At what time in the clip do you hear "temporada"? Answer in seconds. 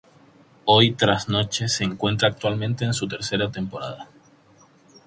3.51-4.09